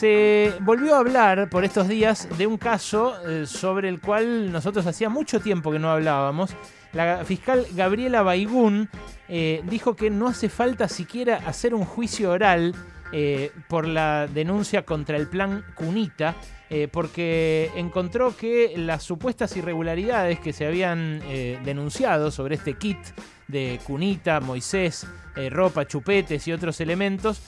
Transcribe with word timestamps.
se 0.00 0.54
volvió 0.60 0.94
a 0.94 1.00
hablar 1.00 1.50
por 1.50 1.62
estos 1.62 1.86
días 1.86 2.26
de 2.38 2.46
un 2.46 2.56
caso 2.56 3.14
eh, 3.28 3.44
sobre 3.44 3.90
el 3.90 4.00
cual 4.00 4.50
nosotros 4.50 4.86
hacía 4.86 5.10
mucho 5.10 5.40
tiempo 5.40 5.70
que 5.70 5.78
no 5.78 5.90
hablábamos. 5.90 6.56
La 6.94 7.22
fiscal 7.26 7.66
Gabriela 7.74 8.22
Baigún 8.22 8.88
eh, 9.28 9.60
dijo 9.68 9.96
que 9.96 10.08
no 10.08 10.28
hace 10.28 10.48
falta 10.48 10.88
siquiera 10.88 11.42
hacer 11.46 11.74
un 11.74 11.84
juicio 11.84 12.30
oral 12.30 12.74
eh, 13.12 13.52
por 13.68 13.86
la 13.86 14.26
denuncia 14.26 14.86
contra 14.86 15.18
el 15.18 15.28
plan 15.28 15.66
Cunita, 15.74 16.34
porque 16.92 17.68
encontró 17.74 18.34
que 18.36 18.74
las 18.76 19.02
supuestas 19.02 19.56
irregularidades 19.56 20.38
que 20.38 20.52
se 20.52 20.66
habían 20.68 21.18
denunciado 21.64 22.30
sobre 22.30 22.54
este 22.54 22.74
kit 22.74 22.96
de 23.48 23.80
Cunita, 23.82 24.38
Moisés, 24.38 25.04
ropa, 25.50 25.84
chupetes 25.84 26.46
y 26.46 26.52
otros 26.52 26.80
elementos, 26.80 27.42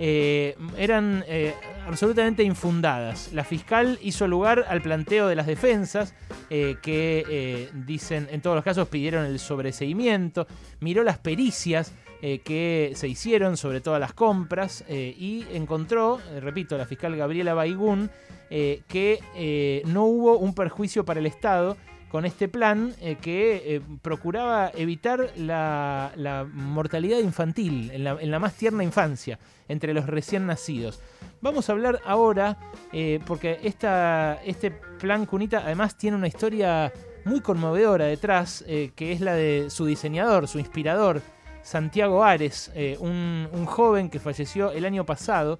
eh, 0.00 0.54
eran 0.76 1.24
eh, 1.26 1.54
absolutamente 1.88 2.44
infundadas. 2.44 3.32
La 3.32 3.42
fiscal 3.42 3.98
hizo 4.00 4.28
lugar 4.28 4.64
al 4.68 4.80
planteo 4.80 5.26
de 5.26 5.34
las 5.34 5.48
defensas, 5.48 6.14
eh, 6.50 6.76
que 6.80 7.68
dicen, 7.84 8.28
en 8.30 8.40
todos 8.40 8.54
los 8.54 8.64
casos 8.64 8.86
pidieron 8.86 9.24
el 9.24 9.40
sobreseimiento, 9.40 10.46
miró 10.80 11.02
las 11.02 11.18
pericias 11.18 11.92
que 12.20 12.92
se 12.96 13.06
hicieron 13.06 13.56
sobre 13.56 13.80
todas 13.80 14.00
las 14.00 14.12
compras 14.12 14.84
y 14.88 15.46
encontró, 15.52 16.18
repito, 16.40 16.76
la 16.76 16.84
fiscal 16.84 17.14
Gabriela 17.14 17.54
Baigún, 17.54 18.10
que 18.50 19.82
no 19.86 20.04
hubo 20.04 20.36
un 20.38 20.52
perjuicio 20.52 21.04
para 21.04 21.20
el 21.20 21.26
Estado 21.26 21.76
con 22.08 22.24
este 22.24 22.48
plan 22.48 22.94
eh, 23.00 23.16
que 23.20 23.76
eh, 23.76 23.80
procuraba 24.02 24.70
evitar 24.74 25.30
la, 25.36 26.46
mortalidad 26.52 27.18
infantil 27.18 27.90
en 27.92 28.30
la, 28.30 28.38
más 28.38 28.54
tierna 28.54 28.82
infancia 28.82 29.38
entre 29.68 29.92
los 29.92 30.06
recién 30.06 30.46
nacidos. 30.46 31.00
Vamos 31.40 31.68
a 31.68 31.72
hablar 31.72 32.00
ahora, 32.04 32.56
eh, 32.92 33.20
porque 33.26 33.60
esta, 33.62 34.40
este 34.44 34.70
plan 34.70 35.26
Cunita 35.26 35.58
además 35.58 35.96
tiene 35.96 36.16
una 36.16 36.26
historia 36.26 36.92
muy 37.24 37.40
conmovedora 37.40 38.06
detrás, 38.06 38.64
que 38.66 39.12
es 39.12 39.20
la 39.20 39.34
de 39.34 39.66
su 39.68 39.84
diseñador, 39.84 40.48
su 40.48 40.58
inspirador, 40.58 41.20
Santiago 41.62 42.24
Ares, 42.24 42.72
un, 43.00 43.48
joven 43.66 44.08
que 44.08 44.18
falleció 44.18 44.72
el 44.72 44.86
año 44.86 45.04
pasado. 45.04 45.58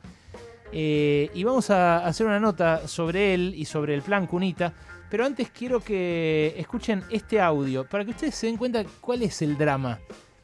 y 0.73 1.45
vamos 1.45 1.69
a 1.69 2.07
hacer 2.07 2.27
una 2.27 2.41
nota 2.41 2.89
sobre 2.89 3.35
él 3.35 3.53
y 3.55 3.67
sobre 3.67 3.95
el 3.95 4.01
plan 4.01 4.27
Cunita 4.27 4.73
pero 5.11 5.25
antes 5.25 5.51
quiero 5.51 5.81
que 5.81 6.55
escuchen 6.57 7.03
este 7.11 7.41
audio 7.41 7.89
para 7.89 8.05
que 8.05 8.11
ustedes 8.11 8.35
se 8.35 8.47
den 8.47 8.57
cuenta 8.57 8.85
cuál 9.01 9.23
es 9.23 9.43
el 9.43 9.57
drama 9.57 10.01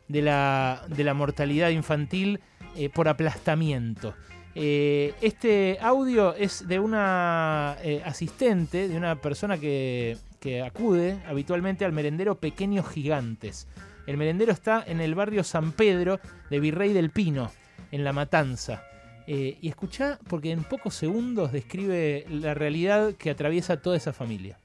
de 0.08 0.22
la, 0.22 0.84
de 0.88 1.04
la 1.04 1.14
mortalidad 1.14 1.70
infantil 1.70 2.40
eh, 2.76 2.88
por 2.88 3.08
aplastamiento. 3.08 4.14
Eh, 4.54 5.14
este 5.20 5.78
audio 5.80 6.34
es 6.34 6.66
de 6.68 6.78
una 6.78 7.76
eh, 7.82 8.02
asistente, 8.04 8.88
de 8.88 8.96
una 8.96 9.16
persona 9.16 9.58
que, 9.58 10.16
que 10.40 10.62
acude 10.62 11.18
habitualmente 11.26 11.84
al 11.84 11.92
merendero 11.92 12.36
Pequeños 12.36 12.88
Gigantes. 12.88 13.66
El 14.06 14.16
merendero 14.16 14.52
está 14.52 14.84
en 14.86 15.00
el 15.00 15.14
barrio 15.14 15.42
San 15.44 15.72
Pedro 15.72 16.20
de 16.50 16.60
Virrey 16.60 16.92
del 16.92 17.10
Pino, 17.10 17.50
en 17.90 18.04
La 18.04 18.12
Matanza. 18.12 18.84
Eh, 19.27 19.56
y 19.61 19.69
escucha 19.69 20.19
porque 20.28 20.50
en 20.50 20.64
pocos 20.64 20.94
segundos 20.94 21.53
describe 21.53 22.27
la 22.28 22.55
realidad 22.55 23.14
que 23.14 23.30
atraviesa 23.30 23.80
toda 23.80 23.97
esa 23.97 24.12
familia. 24.12 24.58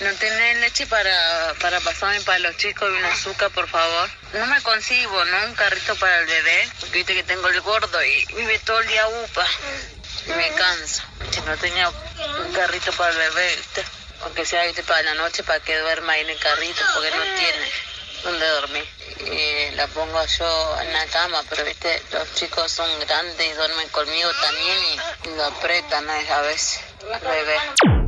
¿No 0.00 0.10
tenés 0.14 0.58
leche 0.58 0.86
para, 0.86 1.54
para 1.60 1.78
pasarme 1.80 2.20
para 2.22 2.38
los 2.40 2.56
chicos 2.56 2.88
y 2.90 2.98
una 2.98 3.12
azúcar, 3.12 3.50
por 3.50 3.68
favor? 3.68 4.08
No 4.32 4.46
me 4.46 4.60
consigo, 4.62 5.24
¿no? 5.26 5.46
Un 5.46 5.54
carrito 5.54 5.94
para 5.96 6.20
el 6.20 6.26
bebé. 6.26 6.68
Porque 6.80 6.98
viste 6.98 7.14
que 7.14 7.22
tengo 7.22 7.46
el 7.48 7.60
gordo 7.60 8.02
y 8.02 8.34
vive 8.34 8.58
todo 8.60 8.80
el 8.80 8.88
día 8.88 9.06
upa. 9.08 9.46
Y 10.26 10.30
me 10.30 10.48
canso. 10.54 11.02
Si 11.30 11.40
no 11.42 11.56
tenía 11.56 11.88
un 11.88 12.52
carrito 12.52 12.90
para 12.92 13.12
el 13.12 13.18
bebé. 13.18 13.56
Aunque 14.22 14.44
sea, 14.44 14.64
viste, 14.64 14.82
para 14.82 15.02
la 15.02 15.14
noche, 15.14 15.42
para 15.44 15.60
que 15.60 15.76
duerma 15.78 16.14
ahí 16.14 16.22
en 16.22 16.30
el 16.30 16.38
carrito, 16.38 16.80
porque 16.94 17.10
no 17.10 17.22
tiene 17.22 17.70
donde 18.24 18.48
dormir. 18.48 18.84
Y 19.20 19.74
la 19.76 19.86
pongo 19.88 20.18
yo 20.38 20.80
en 20.82 20.92
la 20.92 21.06
cama, 21.06 21.42
pero 21.48 21.64
viste, 21.64 22.00
los 22.12 22.34
chicos 22.34 22.70
son 22.70 22.88
grandes 23.06 23.46
y 23.46 23.56
duermen 23.56 23.88
conmigo 23.88 24.28
también 24.42 24.78
y 25.24 25.36
lo 25.36 25.44
apretan 25.44 26.04
a 26.08 26.40
veces, 26.42 26.80
bebé. 27.22 28.02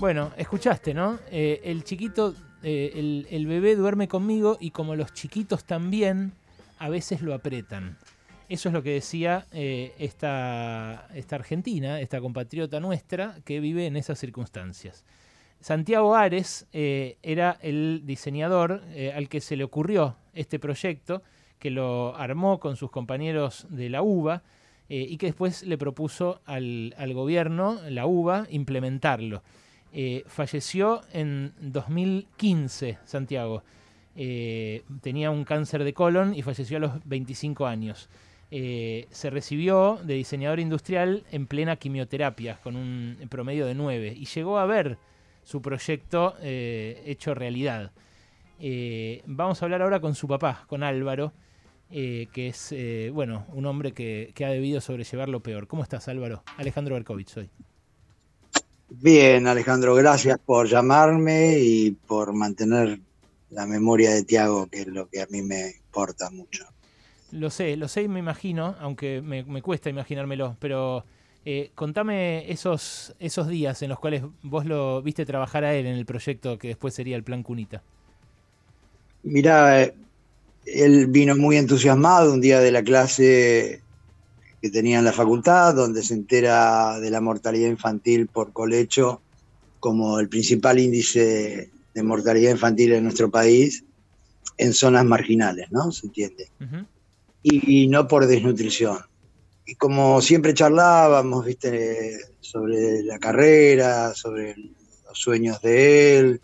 Bueno, 0.00 0.32
escuchaste, 0.38 0.94
¿no? 0.94 1.18
Eh, 1.30 1.60
el 1.62 1.84
chiquito, 1.84 2.34
eh, 2.62 3.26
el, 3.30 3.46
bebé 3.46 3.76
duerme 3.76 4.08
conmigo 4.08 4.56
y 4.58 4.70
como 4.70 4.96
los 4.96 5.12
chiquitos 5.12 5.64
también, 5.64 6.32
a 6.78 6.88
veces 6.88 7.20
lo 7.20 7.34
apretan. 7.34 7.98
Eso 8.48 8.70
es 8.70 8.72
lo 8.72 8.82
que 8.82 8.94
decía 8.94 9.46
eh, 9.52 9.94
esta, 9.98 11.06
esta 11.14 11.36
argentina, 11.36 12.00
esta 12.00 12.18
compatriota 12.18 12.80
nuestra, 12.80 13.36
que 13.44 13.60
vive 13.60 13.86
en 13.86 13.96
esas 13.96 14.18
circunstancias. 14.18 15.04
Santiago 15.60 16.14
Ares 16.14 16.66
eh, 16.72 17.18
era 17.22 17.58
el 17.60 18.02
diseñador 18.04 18.82
eh, 18.94 19.12
al 19.14 19.28
que 19.28 19.42
se 19.42 19.56
le 19.56 19.64
ocurrió 19.64 20.16
este 20.32 20.58
proyecto, 20.58 21.22
que 21.58 21.70
lo 21.70 22.16
armó 22.16 22.58
con 22.58 22.76
sus 22.76 22.90
compañeros 22.90 23.66
de 23.68 23.90
la 23.90 24.00
UBA 24.00 24.42
eh, 24.88 25.06
y 25.06 25.18
que 25.18 25.26
después 25.26 25.62
le 25.64 25.76
propuso 25.76 26.40
al, 26.46 26.94
gobierno, 27.12 27.78
la 27.90 28.06
UBA, 28.06 28.46
implementarlo. 28.50 29.42
falleció 30.26 31.02
en 31.12 31.52
2015, 31.60 32.98
Santiago. 33.04 33.62
tenía 34.14 35.30
un 35.30 35.44
cáncer 35.44 35.84
de 35.84 35.92
colon 35.92 36.34
y 36.34 36.42
falleció 36.42 36.78
a 36.78 36.80
los 36.80 36.92
25 37.04 37.66
años. 37.66 38.08
se 38.50 39.30
recibió 39.30 40.00
de 40.02 40.14
diseñador 40.14 40.58
industrial 40.58 41.22
en 41.30 41.46
plena 41.46 41.76
quimioterapia, 41.76 42.58
con 42.62 42.76
un 42.76 43.18
promedio 43.28 43.66
de 43.66 43.74
9, 43.74 44.14
y 44.16 44.24
llegó 44.24 44.58
a 44.58 44.64
ver 44.64 44.96
su 45.50 45.60
proyecto 45.60 46.36
eh, 46.40 47.02
hecho 47.06 47.34
realidad. 47.34 47.90
Eh, 48.60 49.20
vamos 49.26 49.60
a 49.60 49.64
hablar 49.64 49.82
ahora 49.82 50.00
con 50.00 50.14
su 50.14 50.28
papá, 50.28 50.64
con 50.68 50.84
Álvaro, 50.84 51.32
eh, 51.90 52.28
que 52.32 52.48
es, 52.48 52.72
bueno, 53.12 53.46
un 53.48 53.66
hombre 53.66 53.90
que, 53.92 54.32
ha 54.44 54.48
debido 54.48 54.80
sobrellevar 54.80 55.28
lo 55.28 55.40
peor. 55.40 55.66
¿Cómo 55.66 55.82
estás, 55.82 56.06
Álvaro? 56.06 56.44
Alejandro 56.56 56.94
Berkovich 56.94 57.30
soy. 57.30 57.50
Bien, 58.90 59.48
Alejandro, 59.48 59.96
gracias 59.96 60.38
por 60.38 60.68
llamarme 60.68 61.58
y 61.58 61.90
por 61.90 62.32
mantener 62.32 63.00
la 63.50 63.66
memoria 63.66 64.10
de 64.12 64.22
Tiago, 64.22 64.68
que 64.68 64.82
es 64.82 64.86
lo 64.86 65.08
que 65.08 65.20
a 65.20 65.26
mí 65.30 65.42
me 65.42 65.72
importa 65.84 66.30
mucho. 66.30 66.64
Lo 67.32 67.50
sé, 67.50 67.76
lo 67.76 67.88
sé 67.88 68.02
y 68.02 68.08
me 68.08 68.20
imagino, 68.20 68.76
aunque 68.78 69.20
me, 69.20 69.42
me 69.42 69.62
cuesta 69.62 69.90
imaginármelo, 69.90 70.56
pero 70.60 71.04
eh, 71.44 71.70
contame 71.74 72.50
esos, 72.50 73.14
esos 73.18 73.48
días 73.48 73.80
en 73.82 73.88
los 73.88 73.98
cuales 73.98 74.22
vos 74.42 74.66
lo 74.66 75.00
viste 75.02 75.24
trabajar 75.24 75.64
a 75.64 75.74
él 75.74 75.86
en 75.86 75.96
el 75.96 76.04
proyecto 76.04 76.58
que 76.58 76.68
después 76.68 76.94
sería 76.94 77.16
el 77.16 77.22
Plan 77.22 77.42
Cunita. 77.42 77.82
Mirá, 79.22 79.90
él 80.66 81.06
vino 81.08 81.36
muy 81.36 81.56
entusiasmado 81.56 82.32
un 82.32 82.40
día 82.40 82.60
de 82.60 82.70
la 82.70 82.82
clase 82.82 83.82
que 84.60 84.70
tenía 84.70 84.98
en 84.98 85.04
la 85.04 85.12
facultad, 85.12 85.74
donde 85.74 86.02
se 86.02 86.14
entera 86.14 87.00
de 87.00 87.10
la 87.10 87.20
mortalidad 87.20 87.68
infantil 87.68 88.26
por 88.26 88.52
colecho 88.52 89.22
como 89.78 90.20
el 90.20 90.28
principal 90.28 90.78
índice 90.78 91.70
de 91.94 92.02
mortalidad 92.02 92.50
infantil 92.50 92.92
en 92.92 93.04
nuestro 93.04 93.30
país 93.30 93.84
en 94.58 94.74
zonas 94.74 95.06
marginales, 95.06 95.72
¿no? 95.72 95.90
¿Se 95.90 96.06
entiende? 96.06 96.48
y, 97.42 97.88
no 97.88 98.06
por 98.06 98.26
desnutrición 98.26 98.98
y 99.70 99.76
como 99.76 100.20
siempre 100.20 100.52
charlábamos, 100.52 101.44
viste, 101.44 102.18
sobre 102.40 103.04
la 103.04 103.20
carrera, 103.20 104.12
sobre 104.14 104.56
los 104.56 105.16
sueños 105.16 105.62
de 105.62 106.18
él, 106.18 106.40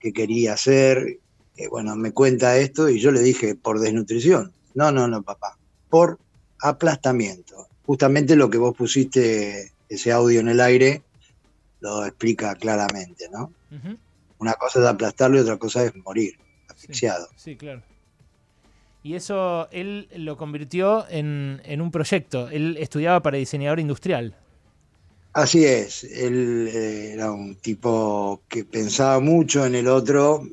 qué 0.00 0.10
quería 0.14 0.54
hacer, 0.54 1.18
eh, 1.58 1.68
bueno, 1.68 1.94
me 1.96 2.12
cuenta 2.12 2.56
esto 2.56 2.88
y 2.88 2.98
yo 2.98 3.12
le 3.12 3.20
dije, 3.20 3.56
por 3.56 3.78
desnutrición. 3.78 4.54
No, 4.72 4.90
no, 4.90 5.06
no, 5.06 5.22
papá, 5.22 5.58
por 5.90 6.18
aplastamiento. 6.62 7.68
Justamente 7.84 8.36
lo 8.36 8.48
que 8.48 8.56
vos 8.56 8.74
pusiste, 8.74 9.72
ese 9.90 10.10
audio 10.10 10.40
en 10.40 10.48
el 10.48 10.60
aire, 10.62 11.02
lo 11.80 12.06
explica 12.06 12.54
claramente, 12.54 13.28
¿no? 13.30 13.52
Una 14.38 14.54
cosa 14.54 14.80
es 14.80 14.86
aplastarlo 14.86 15.36
y 15.36 15.40
otra 15.40 15.58
cosa 15.58 15.84
es 15.84 15.94
morir, 15.96 16.38
asfixiado. 16.70 17.28
sí 17.36 17.54
claro. 17.54 17.82
Y 19.02 19.14
eso 19.14 19.68
él 19.72 20.08
lo 20.16 20.36
convirtió 20.36 21.06
en, 21.08 21.80
un 21.80 21.90
proyecto. 21.90 22.48
Él 22.48 22.76
estudiaba 22.78 23.20
para 23.20 23.36
diseñador 23.36 23.80
industrial. 23.80 24.34
Así 25.32 25.64
es, 25.64 26.04
él 26.04 26.68
eh, 26.70 27.12
era 27.14 27.32
un 27.32 27.56
tipo 27.56 28.42
que 28.48 28.64
pensaba 28.64 29.18
mucho 29.18 29.64
en 29.64 29.74
el 29.74 29.88
otro, 29.88 30.46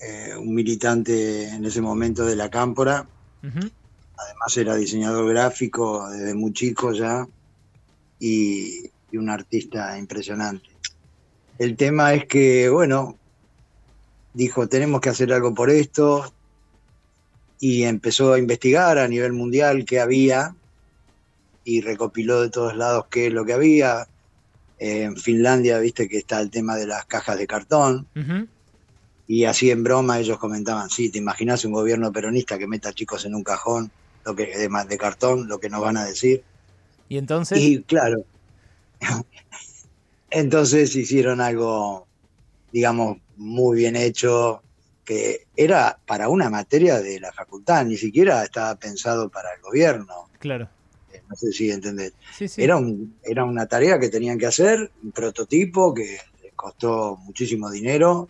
eh, 0.00 0.34
un 0.38 0.54
militante 0.54 1.48
en 1.48 1.64
ese 1.66 1.82
momento 1.82 2.24
de 2.24 2.34
la 2.34 2.48
cámpora. 2.48 3.06
Además 3.42 4.56
era 4.56 4.74
diseñador 4.74 5.28
gráfico 5.28 6.08
desde 6.08 6.34
muy 6.34 6.52
chico 6.52 6.92
ya 6.92 7.28
y, 8.18 8.90
y 9.12 9.16
un 9.18 9.28
artista 9.28 9.96
impresionante. 9.98 10.68
El 11.58 11.76
tema 11.76 12.14
es 12.14 12.24
que, 12.24 12.68
bueno, 12.70 13.16
dijo, 14.34 14.68
tenemos 14.68 15.00
que 15.00 15.10
hacer 15.10 15.32
algo 15.32 15.54
por 15.54 15.70
esto, 15.70 16.32
y 17.60 17.84
empezó 17.84 18.32
a 18.32 18.38
investigar 18.38 18.98
a 18.98 19.08
nivel 19.08 19.32
mundial 19.32 19.84
qué 19.84 20.00
había 20.00 20.54
y 21.64 21.80
recopiló 21.80 22.42
de 22.42 22.50
todos 22.50 22.76
lados 22.76 23.06
qué 23.10 23.26
es 23.26 23.32
lo 23.32 23.44
que 23.44 23.52
había. 23.52 24.06
en 24.78 25.16
Finlandia, 25.16 25.78
viste 25.78 26.08
que 26.08 26.18
está 26.18 26.40
el 26.40 26.50
tema 26.50 26.76
de 26.76 26.86
las 26.86 27.06
cajas 27.06 27.38
de 27.38 27.46
cartón. 27.46 28.06
Y 29.26 29.44
así 29.44 29.70
en 29.70 29.82
broma 29.82 30.20
ellos 30.20 30.38
comentaban, 30.38 30.90
sí, 30.90 31.10
te 31.10 31.18
imaginas 31.18 31.64
un 31.64 31.72
gobierno 31.72 32.12
peronista 32.12 32.58
que 32.58 32.68
meta 32.68 32.92
chicos 32.92 33.24
en 33.24 33.34
un 33.34 33.42
cajón, 33.42 33.90
lo 34.24 34.36
que 34.36 34.46
de, 34.46 34.68
de 34.88 34.98
cartón, 34.98 35.48
lo 35.48 35.58
que 35.58 35.68
nos 35.68 35.80
van 35.80 35.96
a 35.96 36.04
decir. 36.04 36.44
Y 37.08 37.18
entonces. 37.18 37.58
Y 37.58 37.82
claro. 37.82 38.24
entonces 40.30 40.94
hicieron 40.94 41.40
algo, 41.40 42.06
digamos, 42.72 43.18
muy 43.36 43.78
bien 43.78 43.96
hecho, 43.96 44.62
que 45.06 45.46
era 45.56 45.98
para 46.04 46.28
una 46.28 46.50
materia 46.50 47.00
de 47.00 47.20
la 47.20 47.32
facultad, 47.32 47.86
ni 47.86 47.96
siquiera 47.96 48.42
estaba 48.42 48.74
pensado 48.74 49.30
para 49.30 49.54
el 49.54 49.62
gobierno. 49.62 50.28
Claro. 50.40 50.68
Eh, 51.12 51.22
no 51.28 51.36
sé 51.36 51.52
si 51.52 51.70
entendés. 51.70 52.12
Era, 52.56 52.76
un, 52.76 53.16
era 53.22 53.44
una 53.44 53.66
tarea 53.66 54.00
que 54.00 54.08
tenían 54.08 54.36
que 54.36 54.46
hacer, 54.46 54.90
un 55.04 55.12
prototipo 55.12 55.94
que 55.94 56.18
les 56.42 56.52
costó 56.54 57.16
muchísimo 57.18 57.70
dinero. 57.70 58.28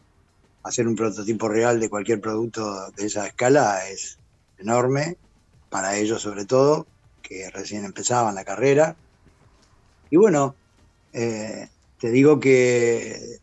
Hacer 0.63 0.87
un 0.87 0.95
prototipo 0.95 1.49
real 1.49 1.81
de 1.81 1.89
cualquier 1.89 2.21
producto 2.21 2.91
de 2.91 3.07
esa 3.07 3.27
escala 3.27 3.89
es 3.89 4.19
enorme, 4.59 5.17
para 5.71 5.97
ellos 5.97 6.21
sobre 6.21 6.45
todo, 6.45 6.87
que 7.23 7.49
recién 7.51 7.87
empezaban 7.87 8.35
la 8.35 8.45
carrera. 8.45 8.97
Y 10.11 10.17
bueno, 10.17 10.55
eh, 11.15 11.69
te 11.99 12.11
digo 12.11 12.39
que 12.39 13.39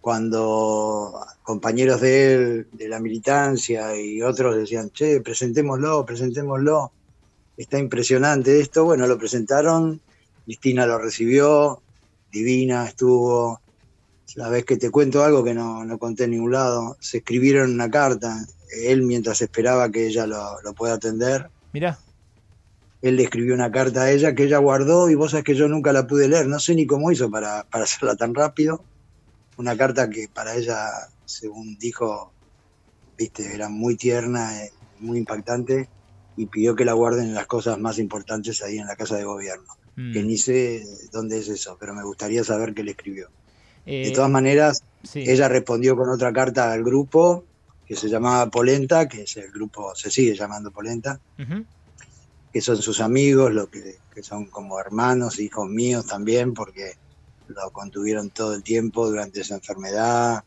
cuando 0.00 1.20
compañeros 1.42 2.00
de 2.00 2.34
él, 2.34 2.66
de 2.72 2.88
la 2.88 3.00
militancia 3.00 3.96
y 3.96 4.22
otros 4.22 4.56
decían, 4.56 4.90
che, 4.90 5.20
presentémoslo, 5.20 6.04
presentémoslo, 6.04 6.92
está 7.56 7.78
impresionante 7.78 8.60
esto, 8.60 8.84
bueno, 8.84 9.06
lo 9.06 9.18
presentaron, 9.18 10.00
Cristina 10.44 10.86
lo 10.86 10.98
recibió, 10.98 11.82
divina 12.32 12.86
estuvo, 12.86 13.60
la 14.36 14.48
vez 14.48 14.64
que 14.64 14.76
te 14.76 14.90
cuento 14.90 15.22
algo 15.22 15.44
que 15.44 15.54
no, 15.54 15.84
no 15.84 15.98
conté 15.98 16.24
en 16.24 16.30
ningún 16.30 16.52
lado, 16.52 16.96
se 17.00 17.18
escribieron 17.18 17.72
una 17.72 17.90
carta, 17.90 18.46
él 18.84 19.02
mientras 19.02 19.42
esperaba 19.42 19.90
que 19.90 20.06
ella 20.06 20.26
lo, 20.26 20.60
lo 20.62 20.72
pueda 20.72 20.94
atender. 20.94 21.48
Mirá 21.72 21.98
él 23.02 23.16
le 23.16 23.22
escribió 23.24 23.54
una 23.54 23.70
carta 23.70 24.02
a 24.02 24.10
ella 24.10 24.34
que 24.34 24.44
ella 24.44 24.58
guardó 24.58 25.08
y 25.08 25.14
vos 25.14 25.30
sabés 25.30 25.44
que 25.44 25.54
yo 25.54 25.68
nunca 25.68 25.92
la 25.92 26.06
pude 26.06 26.28
leer, 26.28 26.46
no 26.46 26.58
sé 26.58 26.74
ni 26.74 26.86
cómo 26.86 27.10
hizo 27.10 27.30
para, 27.30 27.66
hacerla 27.70 28.16
tan 28.16 28.34
rápido. 28.34 28.84
Una 29.60 29.76
carta 29.76 30.08
que 30.08 30.28
para 30.32 30.56
ella, 30.56 30.88
según 31.26 31.76
dijo, 31.78 32.32
viste, 33.18 33.54
era 33.54 33.68
muy 33.68 33.96
tierna, 33.96 34.64
eh, 34.64 34.72
muy 34.98 35.18
impactante 35.18 35.88
y 36.36 36.46
pidió 36.46 36.74
que 36.74 36.86
la 36.86 36.94
guarden 36.94 37.26
en 37.26 37.34
las 37.34 37.46
cosas 37.46 37.78
más 37.78 37.98
importantes 37.98 38.62
ahí 38.62 38.78
en 38.78 38.86
la 38.86 38.96
casa 38.96 39.16
de 39.16 39.24
gobierno. 39.24 39.68
Mm. 39.96 40.12
Que 40.12 40.22
ni 40.22 40.38
sé 40.38 40.82
dónde 41.12 41.38
es 41.38 41.48
eso, 41.48 41.76
pero 41.78 41.92
me 41.94 42.04
gustaría 42.04 42.42
saber 42.42 42.72
qué 42.72 42.82
le 42.82 42.92
escribió. 42.92 43.28
de 43.84 44.08
eh, 44.08 44.12
todas 44.12 44.30
maneras, 44.30 44.82
ella 45.14 45.48
respondió 45.48 45.94
con 45.94 46.08
otra 46.08 46.32
carta 46.32 46.72
al 46.72 46.82
grupo 46.82 47.44
que 47.86 47.96
se 47.96 48.08
llamaba 48.08 48.50
Polenta, 48.50 49.08
que 49.08 49.22
es 49.22 49.36
el 49.36 49.50
grupo, 49.50 49.94
se 49.94 50.10
sigue 50.10 50.34
llamando 50.34 50.70
Polenta 50.70 51.20
que 52.52 52.60
son 52.60 52.80
sus 52.80 53.00
amigos, 53.00 53.52
lo 53.52 53.70
que, 53.70 53.98
son 54.22 54.46
como 54.46 54.78
hermanos, 54.80 55.38
hijos 55.38 55.68
míos 55.68 56.06
también, 56.06 56.52
porque 56.52 56.94
lo 57.54 57.70
contuvieron 57.70 58.30
todo 58.30 58.54
el 58.54 58.62
tiempo 58.62 59.08
durante 59.08 59.40
esa 59.40 59.56
enfermedad. 59.56 60.44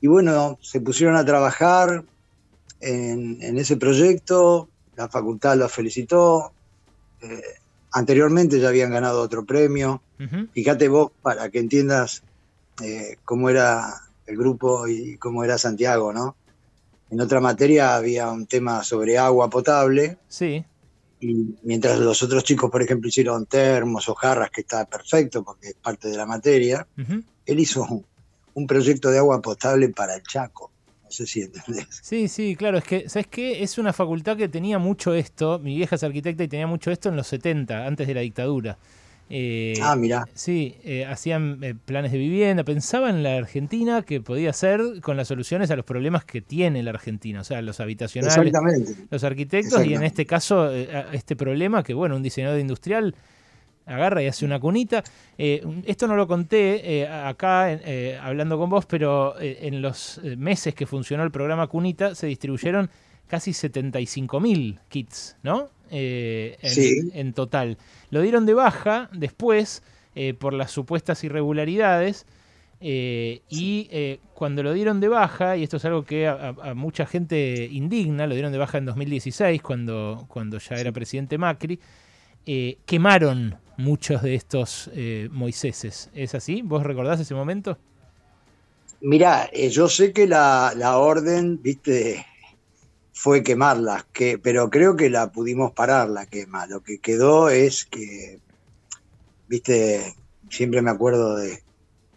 Y 0.00 0.06
bueno, 0.06 0.58
se 0.60 0.80
pusieron 0.80 1.16
a 1.16 1.24
trabajar 1.24 2.04
en, 2.80 3.58
ese 3.58 3.76
proyecto, 3.76 4.68
la 4.96 5.08
facultad 5.08 5.56
los 5.56 5.72
felicitó. 5.72 6.52
Eh, 7.22 7.42
anteriormente 7.92 8.60
ya 8.60 8.68
habían 8.68 8.90
ganado 8.90 9.20
otro 9.20 9.44
premio. 9.44 10.02
Fíjate 10.52 10.88
vos, 10.88 11.12
para 11.22 11.50
que 11.50 11.58
entiendas 11.58 12.22
eh, 12.82 13.16
cómo 13.24 13.50
era 13.50 14.02
el 14.26 14.36
grupo 14.36 14.88
y 14.88 15.18
cómo 15.18 15.44
era 15.44 15.58
Santiago, 15.58 16.12
¿no? 16.12 16.36
En 17.10 17.20
otra 17.20 17.40
materia 17.40 17.94
había 17.94 18.30
un 18.30 18.46
tema 18.46 18.82
sobre 18.82 19.18
agua 19.18 19.48
potable. 19.48 20.18
Sí 20.28 20.64
y 21.20 21.56
mientras 21.62 21.98
los 21.98 22.22
otros 22.22 22.44
chicos, 22.44 22.70
por 22.70 22.82
ejemplo, 22.82 23.08
hicieron 23.08 23.46
termos 23.46 24.08
o 24.08 24.14
jarras, 24.14 24.50
que 24.50 24.60
está 24.60 24.84
perfecto 24.84 25.42
porque 25.42 25.68
es 25.68 25.74
parte 25.74 26.08
de 26.08 26.16
la 26.16 26.26
materia, 26.26 26.86
él 27.46 27.60
hizo 27.60 28.04
un, 28.54 28.66
proyecto 28.66 29.10
de 29.10 29.18
agua 29.18 29.40
potable 29.40 29.88
para 29.90 30.16
el 30.16 30.22
Chaco. 30.22 30.70
No 31.04 31.10
sé 31.10 31.26
si 31.26 31.42
entendés. 31.42 31.86
Sí, 32.02 32.28
sí, 32.28 32.56
claro. 32.56 32.78
Es 32.78 32.84
que, 32.84 33.08
¿sabes 33.08 33.28
qué? 33.28 33.62
Es 33.62 33.78
una 33.78 33.92
facultad 33.92 34.36
que 34.36 34.48
tenía 34.48 34.78
mucho 34.78 35.14
esto. 35.14 35.58
Mi 35.58 35.76
vieja 35.76 35.96
es 35.96 36.02
arquitecta 36.02 36.42
y 36.42 36.48
tenía 36.48 36.66
mucho 36.66 36.90
esto 36.90 37.08
en 37.08 37.16
los 37.16 37.28
70, 37.28 37.86
antes 37.86 38.06
de 38.06 38.14
la 38.14 38.22
dictadura. 38.22 38.76
Eh, 39.28 39.74
ah, 39.82 39.96
mira. 39.96 40.24
Sí, 40.34 40.76
eh, 40.84 41.04
hacían 41.04 41.62
eh, 41.62 41.74
planes 41.74 42.12
de 42.12 42.18
vivienda, 42.18 42.62
pensaban 42.62 43.16
en 43.16 43.22
la 43.24 43.36
Argentina 43.36 44.02
que 44.02 44.20
podía 44.20 44.52
ser 44.52 44.80
con 45.02 45.16
las 45.16 45.28
soluciones 45.28 45.70
a 45.70 45.76
los 45.76 45.84
problemas 45.84 46.24
que 46.24 46.40
tiene 46.40 46.82
la 46.82 46.90
Argentina, 46.90 47.40
o 47.40 47.44
sea, 47.44 47.60
los 47.60 47.80
habitacionales, 47.80 48.36
los 49.10 49.24
arquitectos 49.24 49.84
y 49.84 49.94
en 49.94 50.04
este 50.04 50.26
caso 50.26 50.70
este 50.70 51.34
problema 51.34 51.82
que, 51.82 51.94
bueno, 51.94 52.16
un 52.16 52.22
diseñador 52.22 52.60
industrial 52.60 53.14
agarra 53.84 54.22
y 54.22 54.26
hace 54.26 54.44
una 54.44 54.60
cunita. 54.60 55.02
esto 55.36 56.06
no 56.06 56.16
lo 56.16 56.26
conté 56.28 57.08
acá 57.08 57.66
hablando 58.22 58.58
con 58.58 58.70
vos, 58.70 58.86
pero 58.86 59.34
en 59.40 59.82
los 59.82 60.20
meses 60.36 60.74
que 60.74 60.86
funcionó 60.86 61.24
el 61.24 61.30
programa 61.30 61.66
Cunita 61.66 62.14
se 62.14 62.28
distribuyeron 62.28 62.90
casi 63.26 63.50
75.000 63.50 64.78
kits, 64.88 65.36
¿no? 65.42 65.68
Eh, 65.90 66.56
en, 67.14 67.32
total. 67.32 67.78
Lo 68.10 68.20
dieron 68.20 68.46
de 68.46 68.54
baja 68.54 69.08
después 69.12 69.82
eh, 70.14 70.34
por 70.34 70.52
las 70.52 70.70
supuestas 70.70 71.22
irregularidades. 71.24 72.26
Eh, 72.80 73.40
y 73.48 73.88
cuando 74.34 74.62
lo 74.62 74.74
dieron 74.74 75.00
de 75.00 75.08
baja, 75.08 75.56
y 75.56 75.62
esto 75.62 75.78
es 75.78 75.84
algo 75.86 76.04
que 76.04 76.28
a, 76.28 76.74
mucha 76.74 77.06
gente 77.06 77.68
indigna, 77.70 78.26
lo 78.26 78.34
dieron 78.34 78.52
de 78.52 78.58
baja 78.58 78.78
en 78.78 78.84
2016, 78.84 79.62
cuando, 79.62 80.26
cuando 80.28 80.58
ya 80.58 80.76
era 80.76 80.92
presidente 80.92 81.38
Macri, 81.38 81.80
quemaron 82.84 83.56
muchos 83.78 84.22
de 84.22 84.34
estos 84.34 84.90
Moiseses. 85.30 86.10
¿Es 86.14 86.34
así? 86.34 86.62
¿Vos 86.62 86.82
recordás 86.82 87.18
ese 87.18 87.34
momento? 87.34 87.78
Mirá, 89.00 89.50
yo 89.52 89.88
sé 89.88 90.12
que 90.12 90.26
la, 90.26 90.72
la 90.76 90.98
orden, 90.98 91.60
viste, 91.62 92.26
fue 93.16 93.42
quemarlas, 93.42 94.04
que, 94.12 94.36
pero 94.36 94.68
creo 94.68 94.94
que 94.94 95.08
la 95.08 95.32
pudimos 95.32 95.72
parar 95.72 96.10
la 96.10 96.26
quema. 96.26 96.66
Lo 96.66 96.82
que 96.82 96.98
quedó 96.98 97.48
es 97.48 97.86
que, 97.86 98.40
viste, 99.48 100.14
siempre 100.50 100.82
me 100.82 100.90
acuerdo 100.90 101.34
de, 101.34 101.62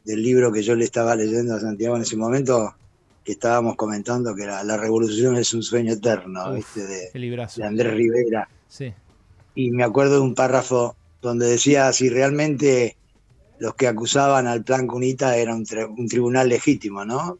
del 0.03 0.21
libro 0.21 0.51
que 0.51 0.62
yo 0.62 0.75
le 0.75 0.83
estaba 0.83 1.15
leyendo 1.15 1.55
a 1.55 1.62
Santiago 1.62 1.95
en 1.95 2.01
ese 2.01 2.17
momento, 2.17 2.75
que 3.24 3.31
estábamos 3.31 3.77
comentando 3.77 4.35
que 4.35 4.43
era 4.43 4.62
La 4.65 4.75
revolución 4.75 5.38
es 5.38 5.53
un 5.53 5.63
sueño 5.63 5.93
eterno, 5.93 6.53
viste, 6.53 6.85
de, 6.85 7.09
de, 7.13 7.63
Andrés 7.63 7.93
Rivera. 7.93 8.50
Sí. 8.67 8.93
Y 9.55 9.71
me 9.71 9.85
acuerdo 9.85 10.15
de 10.15 10.21
un 10.21 10.35
párrafo 10.35 10.97
donde 11.21 11.47
decía 11.47 11.93
si 11.93 12.09
realmente 12.09 12.97
los 13.57 13.74
que 13.74 13.88
acusaban 13.88 14.47
al 14.47 14.65
plan 14.65 14.85
Cunita 14.85 15.38
era 15.38 15.55
un, 15.55 15.65
un 15.97 16.07
tribunal 16.09 16.50
legítimo, 16.50 17.05
¿no? 17.05 17.39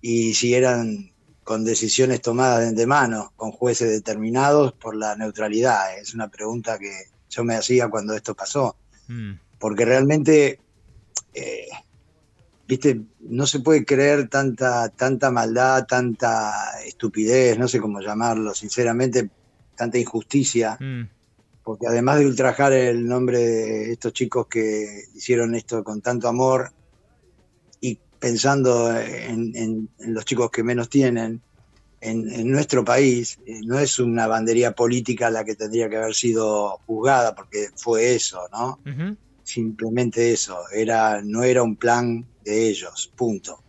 Y 0.00 0.34
si 0.34 0.54
eran 0.54 1.11
con 1.44 1.64
decisiones 1.64 2.20
tomadas 2.20 2.60
de 2.60 2.68
antemano, 2.68 3.32
con 3.36 3.50
jueces 3.50 3.90
determinados 3.90 4.72
por 4.72 4.94
la 4.94 5.16
neutralidad. 5.16 5.98
Es 5.98 6.14
una 6.14 6.28
pregunta 6.28 6.78
que 6.78 6.92
yo 7.28 7.44
me 7.44 7.56
hacía 7.56 7.88
cuando 7.88 8.14
esto 8.14 8.34
pasó. 8.34 8.76
Mm. 9.08 9.32
Porque 9.58 9.84
realmente, 9.84 10.60
eh, 11.34 11.68
viste, 12.66 13.00
no 13.20 13.46
se 13.46 13.60
puede 13.60 13.84
creer 13.84 14.28
tanta, 14.28 14.88
tanta 14.90 15.30
maldad, 15.30 15.86
tanta 15.86 16.80
estupidez, 16.84 17.58
no 17.58 17.68
sé 17.68 17.80
cómo 17.80 18.00
llamarlo, 18.00 18.54
sinceramente, 18.54 19.28
tanta 19.76 19.98
injusticia. 19.98 20.76
Mm. 20.80 21.08
Porque 21.64 21.86
además 21.86 22.18
de 22.18 22.26
ultrajar 22.26 22.72
el 22.72 23.06
nombre 23.06 23.38
de 23.38 23.92
estos 23.92 24.12
chicos 24.12 24.46
que 24.48 25.04
hicieron 25.14 25.54
esto 25.54 25.82
con 25.84 26.00
tanto 26.00 26.28
amor, 26.28 26.72
pensando 28.22 28.96
en, 28.96 29.88
los 29.98 30.24
chicos 30.24 30.48
que 30.52 30.62
menos 30.62 30.88
tienen, 30.88 31.40
en, 32.00 32.48
nuestro 32.48 32.84
país, 32.84 33.40
eh, 33.44 33.60
no 33.64 33.80
es 33.80 33.98
una 33.98 34.28
bandería 34.28 34.76
política 34.76 35.28
la 35.28 35.44
que 35.44 35.56
tendría 35.56 35.90
que 35.90 35.96
haber 35.96 36.14
sido 36.14 36.78
juzgada, 36.86 37.34
porque 37.34 37.70
fue 37.74 38.14
eso, 38.14 38.42
¿no? 38.52 38.78
Simplemente 39.42 40.32
eso, 40.32 40.56
era, 40.72 41.20
no 41.20 41.42
era 41.42 41.64
un 41.64 41.74
plan 41.74 42.24
de 42.44 42.68
ellos, 42.68 43.12
punto. 43.16 43.60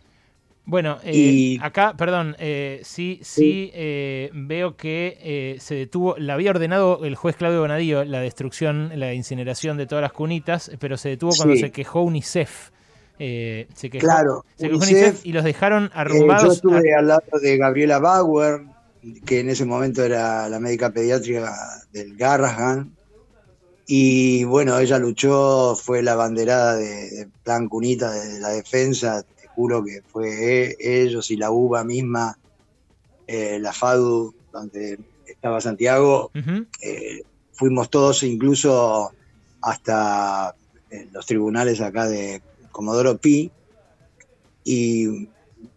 Bueno, 0.66 0.98
eh, 1.02 1.58
acá, 1.60 1.96
perdón, 1.96 2.36
eh, 2.38 2.80
sí, 2.84 3.18
sí, 3.22 3.72
veo 4.32 4.76
que 4.76 5.56
se 5.58 5.74
detuvo, 5.74 6.14
la 6.16 6.34
había 6.34 6.50
ordenado 6.50 7.04
el 7.04 7.16
juez 7.16 7.34
Claudio 7.34 7.60
Bonadío 7.60 8.04
la 8.04 8.20
destrucción, 8.20 8.92
la 8.94 9.14
incineración 9.14 9.76
de 9.76 9.86
todas 9.86 10.02
las 10.02 10.12
cunitas, 10.12 10.70
pero 10.78 10.96
se 10.96 11.08
detuvo 11.08 11.32
cuando 11.34 11.56
se 11.56 11.72
quejó 11.72 12.02
UNICEF 12.02 12.70
eh, 13.18 13.68
se 13.74 13.90
quejó, 13.90 14.04
claro, 14.04 14.44
y 14.58 15.32
los 15.32 15.44
dejaron 15.44 15.90
arrumbados. 15.94 16.42
Eh, 16.42 16.46
yo 16.46 16.52
estuve 16.52 16.94
al 16.94 17.08
lado 17.08 17.38
de 17.40 17.56
Gabriela 17.56 17.98
Bauer, 18.00 18.62
que 19.24 19.40
en 19.40 19.50
ese 19.50 19.64
momento 19.64 20.02
era 20.02 20.48
la 20.48 20.58
médica 20.58 20.90
pediátrica 20.90 21.54
del 21.92 22.16
Garrahan, 22.16 22.92
Y 23.86 24.44
bueno, 24.44 24.78
ella 24.78 24.98
luchó, 24.98 25.76
fue 25.76 26.02
la 26.02 26.16
banderada 26.16 26.76
de, 26.76 27.28
Plan 27.44 27.68
Cunita 27.68 28.10
de 28.10 28.40
la 28.40 28.48
defensa, 28.48 29.22
te 29.22 29.46
juro 29.48 29.84
que 29.84 30.02
fue 30.02 30.70
e, 30.70 31.02
ellos 31.02 31.30
y 31.30 31.36
la 31.36 31.50
UBA 31.50 31.84
misma, 31.84 32.38
eh, 33.26 33.58
la 33.60 33.72
FADU, 33.72 34.34
donde 34.52 34.98
estaba 35.26 35.60
Santiago, 35.60 36.30
eh, 36.80 37.22
fuimos 37.52 37.90
todos 37.90 38.22
incluso 38.22 39.12
hasta 39.60 40.54
los 41.12 41.26
tribunales 41.26 41.80
acá 41.80 42.06
de 42.06 42.40
Comodoro 42.74 43.16
Pi, 43.18 43.52
y 44.64 45.28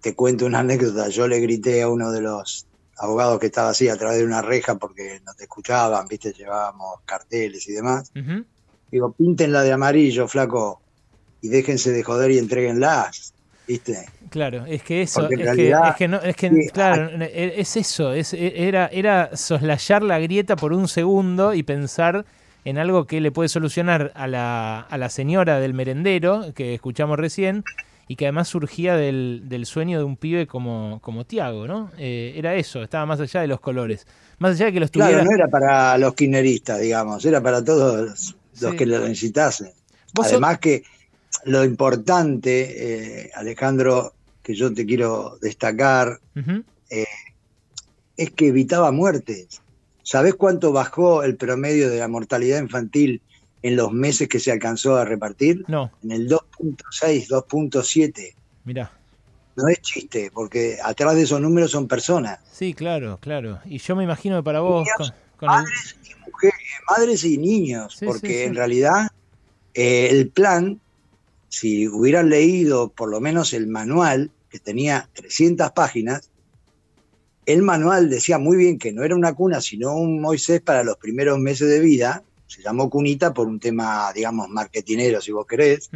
te 0.01 0.15
cuento 0.15 0.47
una 0.47 0.59
anécdota, 0.59 1.09
yo 1.09 1.27
le 1.27 1.39
grité 1.39 1.83
a 1.83 1.89
uno 1.89 2.11
de 2.11 2.21
los 2.21 2.65
abogados 2.97 3.39
que 3.39 3.45
estaba 3.45 3.69
así 3.69 3.87
a 3.87 3.95
través 3.95 4.17
de 4.17 4.25
una 4.25 4.41
reja 4.41 4.79
porque 4.79 5.21
no 5.23 5.35
te 5.35 5.43
escuchaban, 5.43 6.07
viste, 6.07 6.33
llevábamos 6.33 7.01
carteles 7.05 7.69
y 7.69 7.73
demás. 7.73 8.11
Digo, 8.91 9.11
píntenla 9.11 9.61
de 9.61 9.73
amarillo, 9.73 10.27
flaco, 10.27 10.81
y 11.39 11.49
déjense 11.49 11.91
de 11.91 12.01
joder 12.01 12.31
y 12.31 12.39
entreguenlas, 12.39 13.31
viste. 13.67 14.07
Claro, 14.31 14.65
es 14.65 14.81
que 14.81 15.03
eso, 15.03 15.29
es, 15.29 15.37
que, 15.37 15.43
es, 15.43 15.95
que, 15.97 16.07
no, 16.07 16.19
es 16.19 16.35
que, 16.35 16.49
claro, 16.73 17.11
e, 17.21 17.53
es 17.57 17.77
eso, 17.77 18.11
es, 18.11 18.33
e, 18.33 18.67
era, 18.67 18.87
era 18.87 19.37
soslayar 19.37 20.01
la 20.01 20.17
grieta 20.17 20.55
por 20.55 20.73
un 20.73 20.87
segundo 20.87 21.53
y 21.53 21.61
pensar 21.61 22.25
en 22.67 22.77
algo 22.77 23.07
que 23.07 23.21
le 23.21 23.31
puede 23.31 23.47
solucionar 23.47 24.12
a 24.13 24.27
la, 24.27 24.81
a 24.81 24.97
la 24.97 25.09
señora 25.09 25.62
del 25.62 25.74
merendero 25.74 26.53
que 26.53 26.74
escuchamos 26.74 27.17
recién 27.17 27.63
y 28.09 28.17
que 28.17 28.25
además 28.25 28.50
surgía 28.50 28.97
del, 28.97 29.43
del 29.45 29.65
sueño 29.65 30.00
de 30.00 30.03
un 30.03 30.17
pibe 30.17 30.47
como, 30.47 31.00
como 31.01 31.24
Tiago, 31.24 31.65
¿no? 31.65 31.91
Eh, 31.97 32.33
era 32.36 32.55
eso, 32.55 32.83
estaba 32.83 33.05
más 33.05 33.21
allá 33.21 33.39
de 33.39 33.47
los 33.47 33.62
colores. 33.62 34.05
Más 34.39 34.51
allá 34.51 34.65
de 34.65 34.74
que 34.74 34.79
los 34.81 34.91
tuviera... 34.91 35.13
Claro, 35.13 35.24
no 35.24 35.33
era 35.33 35.47
para 35.47 35.97
los 35.97 36.13
kirchneristas, 36.13 36.81
digamos, 36.81 37.24
era 37.24 37.39
para 37.41 37.63
todos 37.63 38.36
los 38.59 38.75
que 38.75 38.86
lo 38.86 39.00
necesitasen. 39.00 39.71
Además 40.21 40.59
que 40.59 40.83
lo 41.45 41.63
importante, 41.63 43.24
eh, 43.24 43.31
Alejandro, 43.33 44.13
que 44.43 44.55
yo 44.55 44.74
te 44.74 44.86
quiero 44.86 45.38
destacar, 45.41 46.19
eh, 46.89 47.05
es 48.17 48.31
que 48.31 48.47
evitaba 48.47 48.91
muertes. 48.91 49.62
¿Sabés 50.07 50.35
cuánto 50.35 50.71
bajó 50.71 51.23
el 51.23 51.35
promedio 51.35 51.89
de 51.89 51.99
la 51.99 52.07
mortalidad 52.07 52.61
infantil 52.61 53.21
en 53.61 53.75
los 53.75 53.91
meses 53.91 54.29
que 54.29 54.39
se 54.39 54.53
alcanzó 54.53 54.95
a 54.95 55.03
repartir? 55.03 55.65
No. 55.67 55.91
En 56.01 56.13
el 56.13 56.29
2.6, 56.29 57.27
2.7. 57.27 58.33
Mira. 58.63 58.89
No 59.57 59.67
es 59.67 59.81
chiste, 59.81 60.31
porque 60.33 60.77
atrás 60.81 61.13
de 61.15 61.23
esos 61.23 61.41
números 61.41 61.71
son 61.71 61.89
personas. 61.89 62.39
Sí, 62.49 62.73
claro, 62.73 63.17
claro. 63.19 63.59
Y 63.65 63.79
yo 63.79 63.97
me 63.97 64.05
imagino 64.05 64.37
que 64.37 64.43
para 64.43 64.61
vos... 64.61 64.87
madres, 65.41 65.97
y 66.01 66.25
mujeres, 66.25 66.57
madres 66.89 67.25
y 67.25 67.37
niños, 67.37 67.97
porque 68.05 68.45
en 68.45 68.55
realidad 68.55 69.09
eh, 69.73 70.07
el 70.09 70.29
plan, 70.29 70.79
si 71.49 71.85
hubieran 71.85 72.29
leído 72.29 72.87
por 72.87 73.09
lo 73.09 73.19
menos 73.19 73.51
el 73.51 73.67
manual, 73.67 74.31
que 74.49 74.59
tenía 74.59 75.09
300 75.15 75.69
páginas, 75.71 76.26
el 77.47 77.63
manual 77.63 78.09
decía 78.09 78.37
muy 78.37 78.57
bien 78.57 78.77
que 78.77 78.91
no 78.91 79.03
era 79.03 79.15
una 79.15 79.33
cuna, 79.33 79.61
sino 79.61 79.95
un 79.95 80.19
Moisés 80.19 80.61
para 80.61 80.83
los 80.83 80.97
primeros 80.97 81.39
meses 81.39 81.69
de 81.69 81.79
vida, 81.79 82.21
se 82.45 82.61
llamó 82.61 82.89
cunita 82.89 83.33
por 83.33 83.47
un 83.47 83.59
tema, 83.59 84.11
digamos, 84.13 84.49
marketinero, 84.49 85.21
si 85.21 85.31
vos 85.31 85.47
querés, 85.47 85.89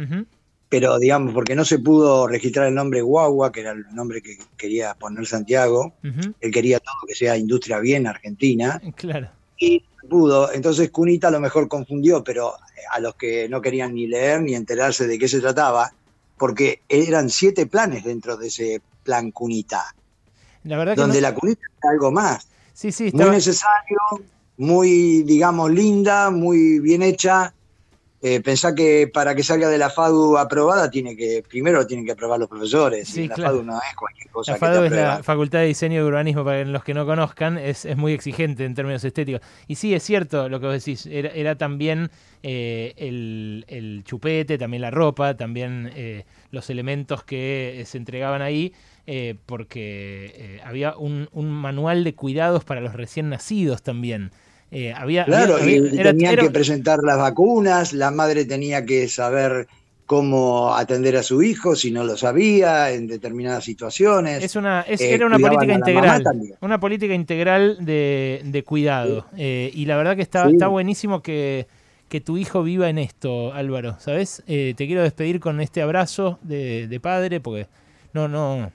pero 0.70 0.98
digamos, 0.98 1.34
porque 1.34 1.54
no 1.54 1.66
se 1.66 1.78
pudo 1.78 2.26
registrar 2.26 2.68
el 2.68 2.74
nombre 2.74 3.02
Guagua, 3.02 3.52
que 3.52 3.60
era 3.60 3.72
el 3.72 3.84
nombre 3.94 4.22
que 4.22 4.38
quería 4.56 4.94
poner 4.94 5.26
Santiago, 5.26 5.92
él 6.02 6.50
quería 6.50 6.80
todo 6.80 6.94
que 7.06 7.14
sea 7.14 7.36
industria 7.36 7.80
bien 7.80 8.06
argentina, 8.06 8.80
claro. 8.96 9.28
y 9.58 9.84
pudo, 10.08 10.50
entonces 10.54 10.90
cunita 10.90 11.28
a 11.28 11.32
lo 11.32 11.40
mejor 11.40 11.68
confundió, 11.68 12.24
pero 12.24 12.54
a 12.90 12.98
los 12.98 13.14
que 13.16 13.46
no 13.50 13.60
querían 13.60 13.94
ni 13.94 14.06
leer 14.06 14.40
ni 14.40 14.54
enterarse 14.54 15.06
de 15.06 15.18
qué 15.18 15.28
se 15.28 15.40
trataba, 15.40 15.92
porque 16.38 16.80
eran 16.88 17.28
siete 17.28 17.66
planes 17.66 18.04
dentro 18.04 18.38
de 18.38 18.48
ese 18.48 18.80
plan 19.04 19.32
cunita. 19.32 19.94
La 20.64 20.76
verdad 20.76 20.96
donde 20.96 21.20
la 21.20 21.34
cunita 21.34 21.62
era 21.82 21.92
algo 21.92 22.10
más. 22.10 22.48
Sí, 22.72 22.92
sí, 22.92 23.10
Muy 23.12 23.30
necesario, 23.30 23.98
muy, 24.56 25.22
digamos, 25.24 25.70
linda, 25.70 26.30
muy 26.30 26.78
bien 26.78 27.02
hecha. 27.02 27.52
Eh, 28.24 28.40
pensá 28.40 28.72
que 28.72 29.10
para 29.12 29.34
que 29.34 29.42
salga 29.42 29.68
de 29.68 29.78
la 29.78 29.90
FADU 29.90 30.38
aprobada, 30.38 30.88
tiene 30.88 31.16
que 31.16 31.42
primero 31.48 31.80
lo 31.80 31.86
tienen 31.88 32.06
que 32.06 32.12
aprobar 32.12 32.38
los 32.38 32.48
profesores. 32.48 33.16
la 33.16 33.34
FADU 33.34 33.64
no 33.64 33.76
es 33.78 33.96
cualquier 33.96 34.28
cosa. 34.28 34.52
La 34.52 34.58
FADU 34.58 34.84
es 34.84 34.92
la 34.92 35.22
Facultad 35.24 35.58
de 35.58 35.66
Diseño 35.66 36.00
y 36.00 36.04
Urbanismo, 36.04 36.44
para 36.44 36.64
los 36.64 36.84
que 36.84 36.94
no 36.94 37.04
conozcan, 37.04 37.58
es, 37.58 37.84
muy 37.96 38.12
exigente 38.12 38.64
en 38.64 38.76
términos 38.76 39.02
estéticos. 39.02 39.42
Y 39.66 39.74
sí, 39.74 39.92
es 39.92 40.04
cierto 40.04 40.48
lo 40.48 40.60
que 40.60 40.66
vos 40.66 40.74
decís, 40.74 41.04
era, 41.06 41.56
también 41.56 42.12
eh, 42.44 42.94
el, 42.96 44.04
chupete, 44.04 44.56
también 44.56 44.82
la 44.82 44.92
ropa, 44.92 45.36
también 45.36 45.90
eh, 45.96 46.24
los 46.52 46.70
elementos 46.70 47.24
que 47.24 47.82
se 47.86 47.98
entregaban 47.98 48.40
ahí. 48.40 48.72
porque 49.46 50.60
había 50.64 50.96
un, 50.96 51.28
un 51.32 51.50
manual 51.50 52.04
de 52.04 52.14
cuidados 52.14 52.62
para 52.62 52.80
los 52.80 52.94
recién 52.94 53.30
nacidos 53.30 53.82
también. 53.82 54.30
Eh, 54.74 54.94
claro, 55.26 55.58
y 55.68 55.90
tenía 55.90 56.34
que 56.34 56.50
presentar 56.50 57.00
las 57.02 57.18
vacunas, 57.18 57.92
la 57.92 58.10
madre 58.10 58.46
tenía 58.46 58.86
que 58.86 59.06
saber 59.06 59.68
cómo 60.06 60.74
atender 60.74 61.14
a 61.18 61.22
su 61.22 61.42
hijo 61.42 61.76
si 61.76 61.90
no 61.90 62.04
lo 62.04 62.16
sabía 62.16 62.90
en 62.90 63.06
determinadas 63.06 63.64
situaciones. 63.64 64.42
Es 64.42 64.56
una, 64.56 64.80
eh, 64.88 64.96
era 64.98 65.26
una 65.26 65.38
política 65.38 65.74
integral, 65.74 66.24
una 66.60 66.80
política 66.80 67.12
integral 67.12 67.84
de, 67.84 68.64
cuidado. 68.66 69.26
Eh, 69.36 69.70
y 69.74 69.84
la 69.84 69.98
verdad 69.98 70.16
que 70.16 70.22
está, 70.22 70.48
está 70.48 70.68
buenísimo 70.68 71.22
que, 71.22 71.66
tu 72.24 72.38
hijo 72.38 72.62
viva 72.62 72.88
en 72.88 72.96
esto, 72.96 73.52
Álvaro, 73.52 73.96
¿sabes? 73.98 74.42
te 74.46 74.74
quiero 74.74 75.02
despedir 75.02 75.38
con 75.38 75.60
este 75.60 75.82
abrazo 75.82 76.38
de, 76.42 76.98
padre 77.02 77.40
porque 77.40 77.66
no, 78.14 78.26
no, 78.26 78.72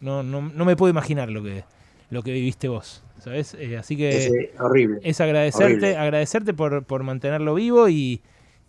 no, 0.00 0.22
no, 0.22 0.42
no 0.42 0.64
me 0.64 0.76
puedo 0.76 0.90
imaginar 0.90 1.28
lo 1.28 1.42
que, 1.42 1.64
lo 2.10 2.22
que 2.22 2.32
viviste 2.32 2.68
vos. 2.68 3.02
¿Sabes? 3.20 3.54
Eh, 3.54 3.76
así 3.76 3.96
que 3.96 4.08
es, 4.08 4.60
horrible, 4.60 5.00
es 5.02 5.20
agradecerte, 5.20 5.96
agradecerte 5.96 6.54
por, 6.54 6.84
por 6.84 7.02
mantenerlo 7.02 7.54
vivo 7.54 7.88
y, 7.88 8.22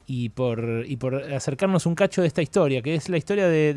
y, 0.07 0.29
por, 0.29 0.83
y 0.87 0.97
por 0.97 1.15
acercarnos 1.15 1.85
un 1.85 1.95
cacho 1.95 2.21
de 2.21 2.27
esta 2.27 2.41
historia, 2.41 2.81
que 2.81 2.95
es 2.95 3.09
la 3.09 3.17
historia 3.17 3.47
de, 3.47 3.73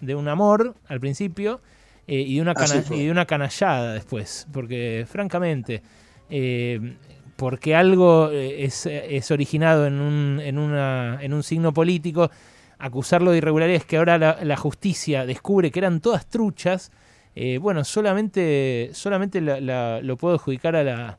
de, 0.00 0.14
un 0.14 0.28
amor 0.28 0.74
al 0.88 1.00
principio 1.00 1.60
eh, 2.06 2.20
y, 2.20 2.36
de 2.36 2.42
una 2.42 2.54
y 2.90 3.04
de 3.04 3.10
una 3.10 3.26
canallada 3.26 3.94
después, 3.94 4.46
porque 4.52 5.06
francamente... 5.08 5.82
Eh, 6.28 6.96
porque 7.36 7.74
algo 7.74 8.30
es, 8.30 8.84
es 8.84 9.30
originado 9.30 9.86
en 9.86 9.98
un, 9.98 10.40
en, 10.40 10.58
una, 10.58 11.18
en 11.22 11.32
un 11.32 11.42
signo 11.42 11.72
político, 11.72 12.30
acusarlo 12.78 13.30
de 13.30 13.38
irregularidades 13.38 13.86
que 13.86 13.96
ahora 13.96 14.18
la, 14.18 14.38
la, 14.42 14.56
justicia 14.58 15.24
descubre 15.24 15.70
que 15.70 15.78
eran 15.78 16.00
todas 16.00 16.26
truchas, 16.26 16.90
eh, 17.34 17.58
bueno, 17.58 17.84
solamente, 17.84 18.90
solamente 18.92 19.40
lo 19.40 20.16
puedo 20.16 20.34
adjudicar 20.34 20.76
a 20.76 20.84
la, 20.84 21.18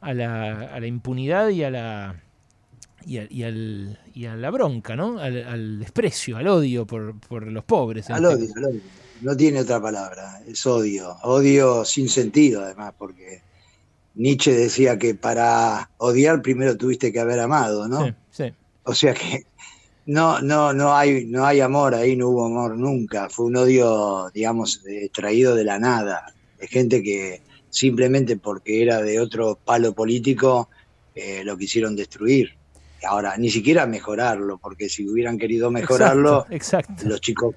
a 0.00 0.14
la, 0.14 0.52
a 0.68 0.80
la 0.80 0.86
impunidad 0.86 1.48
y 1.48 1.64
a 1.64 1.70
la 1.70 2.22
y 3.04 3.42
a, 3.42 3.46
al, 3.46 3.98
y 4.12 4.26
a 4.26 4.36
la 4.36 4.50
bronca, 4.50 4.94
¿no? 4.94 5.18
Al, 5.18 5.78
desprecio, 5.78 6.36
al 6.36 6.46
odio 6.48 6.86
por, 6.86 7.18
por 7.20 7.46
los 7.46 7.64
pobres. 7.64 8.10
Al 8.10 8.24
este 8.24 8.34
odio, 8.34 8.54
al 8.56 8.64
odio. 8.64 8.80
No 9.22 9.36
tiene 9.36 9.60
otra 9.60 9.80
palabra, 9.80 10.42
es 10.46 10.64
odio. 10.66 11.16
Odio 11.22 11.84
sin 11.84 12.08
sentido, 12.08 12.62
además, 12.62 12.94
porque 12.96 13.42
Nietzsche 14.14 14.52
decía 14.52 14.98
que 14.98 15.14
para 15.14 15.90
odiar 15.96 16.42
primero 16.42 16.76
tuviste 16.76 17.12
que 17.12 17.20
haber 17.20 17.40
amado, 17.40 17.88
¿no? 17.88 18.06
Sí, 18.06 18.14
sí. 18.30 18.52
O 18.84 18.94
sea 18.94 19.14
que 19.14 19.46
no, 20.08 20.40
no, 20.40 20.72
no 20.72 20.96
hay, 20.96 21.26
no 21.26 21.44
hay 21.44 21.60
amor 21.60 21.94
ahí, 21.94 22.16
no 22.16 22.28
hubo 22.28 22.46
amor 22.46 22.78
nunca. 22.78 23.28
Fue 23.28 23.44
un 23.44 23.56
odio, 23.56 24.30
digamos, 24.32 24.82
extraído 24.86 25.54
de 25.54 25.64
la 25.64 25.78
nada, 25.78 26.32
de 26.58 26.66
gente 26.66 27.02
que 27.02 27.42
simplemente 27.68 28.38
porque 28.38 28.82
era 28.82 29.02
de 29.02 29.20
otro 29.20 29.58
palo 29.62 29.92
político 29.92 30.70
eh, 31.14 31.42
lo 31.44 31.58
quisieron 31.58 31.94
destruir. 31.94 32.54
Ahora, 33.06 33.36
ni 33.36 33.50
siquiera 33.50 33.86
mejorarlo, 33.86 34.56
porque 34.56 34.88
si 34.88 35.06
hubieran 35.06 35.36
querido 35.36 35.70
mejorarlo, 35.70 36.46
los 37.04 37.20
chicos 37.20 37.54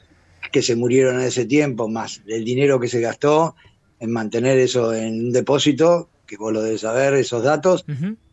que 0.52 0.62
se 0.62 0.76
murieron 0.76 1.22
en 1.22 1.28
ese 1.28 1.46
tiempo, 1.46 1.88
más 1.88 2.22
el 2.28 2.44
dinero 2.44 2.82
que 2.82 2.90
se 2.90 3.00
gastó 3.00 3.56
en 3.98 4.12
mantener 4.12 4.60
eso 4.60 4.94
en 4.94 5.28
un 5.28 5.32
depósito, 5.32 6.10
que 6.28 6.36
vos 6.36 6.52
lo 6.52 6.62
debes 6.62 6.82
saber, 6.82 7.14
esos 7.14 7.44
datos, 7.44 7.86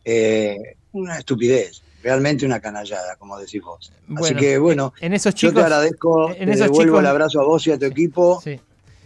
eh, 0.03 0.57
una 0.91 1.19
estupidez 1.19 1.83
realmente 2.03 2.45
una 2.45 2.59
canallada, 2.59 3.15
como 3.17 3.37
decís 3.37 3.61
vos. 3.61 3.91
Así 4.17 4.35
que 4.35 4.57
bueno, 4.57 4.93
en 5.01 5.13
esos 5.13 5.35
chicos, 5.35 5.55
yo 5.55 5.59
te 5.59 5.65
agradezco, 5.65 6.31
en 6.33 6.49
esos 6.49 6.67
devuelvo 6.67 6.99
el 6.99 7.05
abrazo 7.05 7.41
a 7.41 7.43
vos 7.45 7.65
y 7.67 7.71
a 7.71 7.79
tu 7.79 7.85
equipo. 7.85 8.41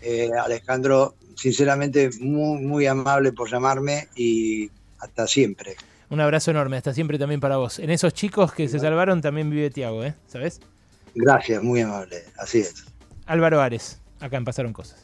Eh, 0.01 0.29
Alejandro, 0.43 1.15
sinceramente 1.35 2.09
muy, 2.19 2.61
muy 2.61 2.85
amable 2.85 3.31
por 3.31 3.49
llamarme 3.49 4.09
y 4.15 4.69
hasta 4.99 5.27
siempre. 5.27 5.75
Un 6.09 6.19
abrazo 6.19 6.51
enorme, 6.51 6.77
hasta 6.77 6.93
siempre 6.93 7.17
también 7.17 7.39
para 7.39 7.57
vos. 7.57 7.79
En 7.79 7.89
esos 7.89 8.13
chicos 8.13 8.53
que 8.53 8.67
se 8.67 8.79
salvaron 8.79 9.21
también 9.21 9.49
vive 9.49 9.69
Tiago, 9.69 10.03
¿eh? 10.03 10.13
¿Sabes? 10.27 10.59
Gracias, 11.15 11.63
muy 11.63 11.81
amable, 11.81 12.23
así 12.37 12.59
es. 12.59 12.85
Álvaro 13.25 13.61
Ares, 13.61 13.99
acá 14.19 14.37
en 14.37 14.45
Pasaron 14.45 14.73
Cosas. 14.73 15.02